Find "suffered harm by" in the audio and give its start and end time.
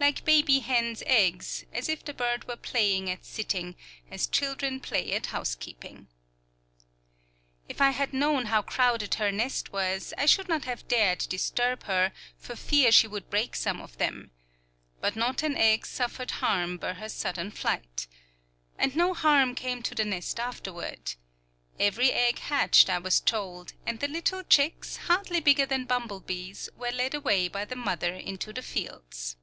15.86-16.94